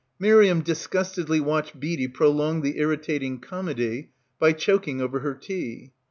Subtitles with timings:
[0.17, 5.91] Miriam digustedly watched Beadie prolong the irritating comedy by choking over her tea.